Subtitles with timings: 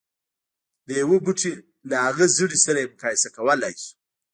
[0.87, 1.51] د يوه بوټي
[1.89, 3.91] له هغه زړي سره يې مقايسه کولای شو.